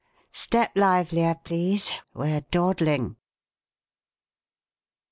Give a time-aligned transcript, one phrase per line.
[0.33, 3.17] Step livelier, please we're dawdling!"